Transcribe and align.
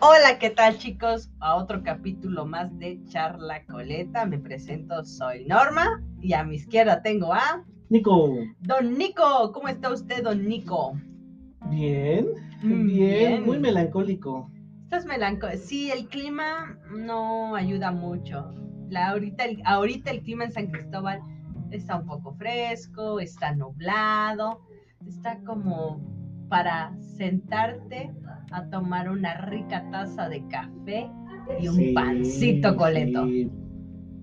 Hola, 0.00 0.38
¿qué 0.38 0.50
tal 0.50 0.78
chicos? 0.78 1.30
A 1.40 1.56
otro 1.56 1.82
capítulo 1.82 2.46
más 2.46 2.76
de 2.78 3.00
Charla 3.06 3.64
Coleta. 3.66 4.24
Me 4.26 4.38
presento, 4.38 5.04
soy 5.04 5.44
Norma 5.46 6.02
y 6.20 6.32
a 6.34 6.44
mi 6.44 6.56
izquierda 6.56 7.02
tengo 7.02 7.32
a 7.32 7.64
Nico. 7.88 8.34
Don 8.60 8.96
Nico. 8.96 9.50
¿Cómo 9.52 9.68
está 9.68 9.92
usted, 9.92 10.22
Don 10.22 10.46
Nico? 10.46 10.92
Bien, 11.70 12.26
Mm, 12.62 12.86
bien, 12.86 12.86
bien. 12.86 13.46
muy 13.46 13.58
melancólico. 13.58 14.50
Estás 14.84 15.04
melancólico. 15.06 15.62
Sí, 15.64 15.90
el 15.90 16.08
clima 16.08 16.78
no 16.90 17.54
ayuda 17.54 17.90
mucho. 17.92 18.52
La, 18.90 19.08
ahorita, 19.10 19.44
el, 19.44 19.60
ahorita 19.64 20.10
el 20.10 20.22
clima 20.22 20.44
en 20.44 20.52
San 20.52 20.66
Cristóbal 20.68 21.20
está 21.70 21.96
un 21.96 22.06
poco 22.06 22.34
fresco, 22.34 23.20
está 23.20 23.54
nublado, 23.54 24.60
está 25.06 25.38
como 25.44 26.00
para 26.48 26.92
sentarte 27.00 28.10
a 28.50 28.64
tomar 28.70 29.10
una 29.10 29.34
rica 29.34 29.84
taza 29.90 30.28
de 30.28 30.46
café 30.48 31.10
y 31.60 31.68
un 31.68 31.74
Sí, 31.76 31.92
pancito 31.94 32.76
coleto. 32.76 33.26
sí. 33.26 33.50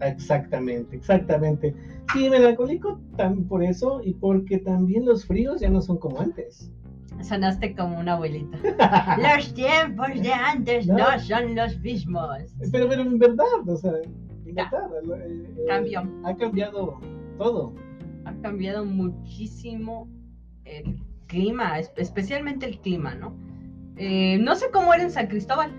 Exactamente, 0.00 0.96
exactamente. 0.96 1.74
Sí, 2.12 2.28
melancólico 2.30 2.98
también 3.16 3.46
por 3.46 3.62
eso 3.62 4.00
y 4.02 4.14
porque 4.14 4.58
también 4.58 5.04
los 5.04 5.26
fríos 5.26 5.60
ya 5.60 5.68
no 5.68 5.80
son 5.82 5.98
como 5.98 6.20
antes. 6.20 6.70
Sonaste 7.22 7.74
como 7.74 7.98
una 7.98 8.12
abuelita. 8.14 8.56
Los 9.36 9.52
tiempos 9.52 10.08
de 10.22 10.32
antes 10.32 10.86
no, 10.86 10.96
No. 10.96 11.18
son 11.18 11.54
los 11.54 11.78
mismos. 11.80 12.28
Pero, 12.72 12.88
pero 12.88 13.02
en 13.02 13.18
verdad, 13.18 13.44
o 13.66 13.76
sea, 13.76 13.92
en 14.46 14.54
Ya. 14.56 14.70
verdad, 14.70 15.20
eh, 15.26 15.44
eh, 15.58 15.64
Cambió. 15.68 16.02
Ha 16.24 16.34
cambiado 16.34 16.98
todo. 17.36 17.74
Ha 18.24 18.32
cambiado 18.40 18.86
muchísimo 18.86 20.08
el 20.64 20.96
clima, 21.30 21.78
es- 21.78 21.92
especialmente 21.96 22.66
el 22.66 22.78
clima, 22.80 23.14
¿no? 23.14 23.32
Eh, 23.96 24.38
no 24.38 24.54
sé 24.56 24.66
cómo 24.72 24.92
era 24.92 25.02
en 25.04 25.10
San 25.10 25.28
Cristóbal. 25.28 25.70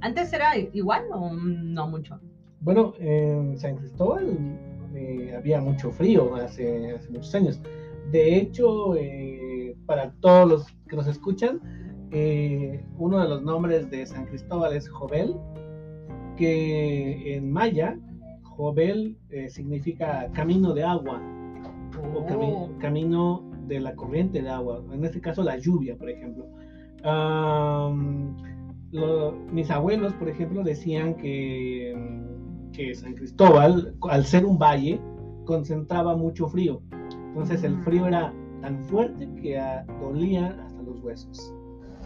¿Antes 0.00 0.32
era 0.32 0.56
igual 0.56 1.04
o 1.12 1.32
no 1.32 1.88
mucho? 1.88 2.18
Bueno, 2.60 2.92
en 2.98 3.56
San 3.58 3.76
Cristóbal 3.76 4.26
eh, 4.94 5.34
había 5.36 5.60
mucho 5.60 5.90
frío 5.90 6.34
hace, 6.36 6.92
hace 6.96 7.08
muchos 7.10 7.34
años. 7.34 7.60
De 8.10 8.36
hecho, 8.36 8.94
eh, 8.96 9.76
para 9.86 10.10
todos 10.20 10.48
los 10.48 10.66
que 10.88 10.96
nos 10.96 11.06
escuchan, 11.06 11.60
uno 12.98 13.20
de 13.22 13.28
los 13.28 13.42
nombres 13.42 13.90
de 13.90 14.06
San 14.06 14.24
Cristóbal 14.26 14.72
es 14.74 14.88
Jovel, 14.88 15.34
que 16.36 17.34
en 17.36 17.50
maya, 17.52 17.98
Jovel 18.44 19.16
significa 19.48 20.30
camino 20.32 20.72
de 20.74 20.82
agua 20.84 21.20
o 22.14 22.24
cami- 22.26 22.54
Oh, 22.56 22.70
camino 22.78 23.42
de 23.68 23.80
la 23.80 23.94
corriente 23.94 24.42
de 24.42 24.50
agua, 24.50 24.82
en 24.92 25.04
este 25.04 25.20
caso 25.20 25.42
la 25.42 25.56
lluvia, 25.58 25.96
por 25.96 26.10
ejemplo. 26.10 26.46
Am, 27.04 28.36
lo- 28.92 29.32
mis 29.52 29.70
abuelos, 29.70 30.12
por 30.14 30.28
ejemplo, 30.28 30.62
decían 30.62 31.14
que, 31.16 31.94
que 32.72 32.94
San 32.94 33.14
Cristóbal, 33.14 33.94
al 34.08 34.24
ser 34.24 34.44
un 34.44 34.58
valle, 34.58 35.00
concentraba 35.44 36.16
mucho 36.16 36.48
frío. 36.48 36.82
Entonces 37.28 37.62
el 37.64 37.76
frío 37.82 38.06
era 38.06 38.32
tan 38.62 38.78
fuerte 38.84 39.28
que 39.40 39.58
ah, 39.58 39.84
dolía 40.00 40.56
hasta 40.66 40.82
los 40.82 41.00
huesos. 41.02 41.54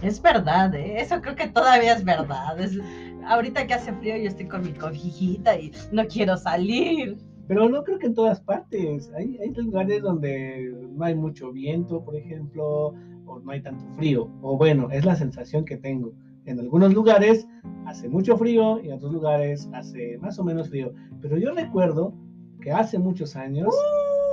es 0.03 0.21
verdad, 0.21 0.75
¿eh? 0.75 1.01
eso 1.01 1.21
creo 1.21 1.35
que 1.37 1.49
todavía 1.49 1.95
es 1.95 2.05
verdad. 2.05 2.59
Es- 2.61 2.79
ahorita 3.27 3.67
que 3.67 3.75
hace 3.75 3.93
frío 3.95 4.17
yo 4.17 4.29
estoy 4.29 4.47
con 4.47 4.63
mi 4.63 4.73
cobijita 4.73 5.59
y 5.59 5.73
no 5.93 6.07
quiero 6.07 6.37
salir. 6.37 7.17
Pero 7.48 7.69
no 7.69 7.83
creo 7.85 7.98
que 7.98 8.07
en 8.07 8.15
todas 8.15 8.41
partes. 8.41 9.11
Hay, 9.17 9.39
hay 9.39 9.51
lugares 9.55 10.03
donde 10.03 10.73
no 10.91 11.05
hay 11.05 11.15
mucho 11.15 11.53
viento, 11.53 12.05
por 12.05 12.17
ejemplo, 12.17 12.95
o 13.27 13.41
no 13.41 13.51
hay 13.51 13.62
tanto 13.62 13.84
frío. 13.97 14.31
O 14.43 14.57
bueno, 14.57 14.91
es 14.91 15.05
la 15.05 15.17
sensación 15.17 15.65
que 15.65 15.77
tengo. 15.77 16.12
En 16.45 16.59
algunos 16.59 16.93
lugares 16.93 17.47
hace 17.87 18.09
mucho 18.09 18.37
frío 18.37 18.81
y 18.83 18.89
en 18.89 18.94
otros 18.94 19.12
lugares 19.12 19.69
hace 19.72 20.19
más 20.19 20.39
o 20.39 20.44
menos 20.44 20.69
frío. 20.69 20.93
Pero 21.21 21.37
yo 21.37 21.53
recuerdo 21.55 22.15
que 22.61 22.72
hace 22.72 22.99
muchos 22.99 23.37
años, 23.37 23.75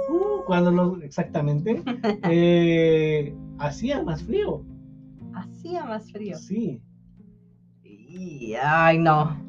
uh, 0.09 0.43
cuando 0.45 0.71
lo, 0.71 1.01
exactamente, 1.01 1.81
eh, 2.29 3.35
hacía 3.57 4.03
más 4.03 4.23
frío. 4.23 4.63
Hacía 5.33 5.85
más 5.85 6.11
frío. 6.11 6.37
Sí. 6.37 6.81
Y, 7.83 8.55
ay, 8.55 8.97
no. 8.97 9.48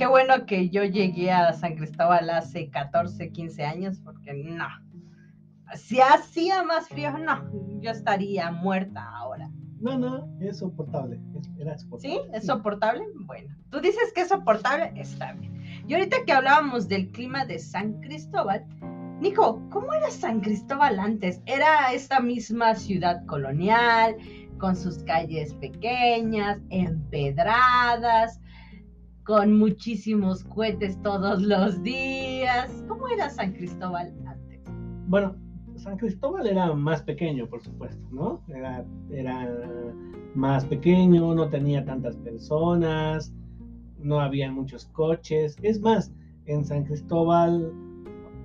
Qué 0.00 0.06
bueno 0.06 0.46
que 0.46 0.70
yo 0.70 0.82
llegué 0.82 1.30
a 1.30 1.52
San 1.52 1.76
Cristóbal 1.76 2.30
hace 2.30 2.70
14, 2.70 3.32
15 3.32 3.64
años, 3.66 4.00
porque 4.02 4.32
no. 4.32 4.66
Si 5.74 6.00
hacía 6.00 6.62
más 6.62 6.88
frío, 6.88 7.18
no. 7.18 7.50
Yo 7.82 7.90
estaría 7.90 8.50
muerta 8.50 9.06
ahora. 9.14 9.50
No, 9.78 9.98
no, 9.98 10.26
es 10.40 10.60
soportable. 10.60 11.20
era 11.58 11.76
¿Sí? 11.76 11.84
soportable. 11.84 12.30
¿Es 12.32 12.46
soportable? 12.46 13.04
Bueno, 13.26 13.54
tú 13.68 13.78
dices 13.82 14.10
que 14.14 14.22
es 14.22 14.28
soportable, 14.28 14.90
está 14.96 15.34
bien. 15.34 15.62
Y 15.86 15.92
ahorita 15.92 16.16
que 16.24 16.32
hablábamos 16.32 16.88
del 16.88 17.10
clima 17.10 17.44
de 17.44 17.58
San 17.58 18.00
Cristóbal, 18.00 18.64
Nico, 19.20 19.62
¿cómo 19.68 19.92
era 19.92 20.10
San 20.10 20.40
Cristóbal 20.40 20.98
antes? 20.98 21.42
¿Era 21.44 21.92
esta 21.92 22.20
misma 22.20 22.74
ciudad 22.74 23.22
colonial, 23.26 24.16
con 24.56 24.74
sus 24.76 25.02
calles 25.02 25.52
pequeñas, 25.54 26.58
empedradas, 26.70 28.40
con 29.30 29.56
muchísimos 29.60 30.42
cohetes 30.42 31.00
todos 31.02 31.40
los 31.40 31.80
días? 31.84 32.68
¿Cómo 32.88 33.06
era 33.06 33.30
San 33.30 33.52
Cristóbal 33.52 34.12
antes? 34.26 34.60
Bueno, 35.06 35.36
San 35.76 35.98
Cristóbal 35.98 36.48
era 36.48 36.72
más 36.74 37.00
pequeño, 37.04 37.46
por 37.46 37.62
supuesto, 37.62 38.04
¿no? 38.10 38.42
Era, 38.48 38.84
era 39.08 39.48
más 40.34 40.64
pequeño, 40.64 41.32
no 41.32 41.48
tenía 41.48 41.84
tantas 41.84 42.16
personas, 42.16 43.32
no 44.00 44.18
había 44.18 44.50
muchos 44.50 44.86
coches. 44.86 45.56
Es 45.62 45.80
más, 45.80 46.12
en 46.46 46.64
San 46.64 46.82
Cristóbal, 46.82 47.72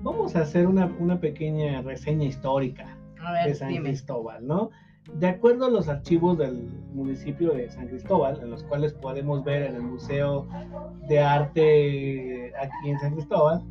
vamos 0.04 0.36
a 0.36 0.42
hacer 0.42 0.68
una, 0.68 0.86
una 1.00 1.20
pequeña 1.20 1.82
reseña 1.82 2.26
histórica 2.26 2.96
de 3.44 3.56
San 3.56 3.70
dime. 3.70 3.90
Cristóbal, 3.90 4.46
¿no? 4.46 4.70
De 5.14 5.28
acuerdo 5.28 5.66
a 5.66 5.70
los 5.70 5.88
archivos 5.88 6.38
del 6.38 6.68
municipio 6.94 7.54
de 7.54 7.70
San 7.70 7.88
Cristóbal, 7.88 8.40
en 8.42 8.50
los 8.50 8.64
cuales 8.64 8.94
podemos 8.94 9.44
ver 9.44 9.64
en 9.64 9.76
el 9.76 9.82
Museo 9.82 10.48
de 11.08 11.20
Arte 11.20 12.54
aquí 12.60 12.90
en 12.90 13.00
San 13.00 13.14
Cristóbal, 13.14 13.64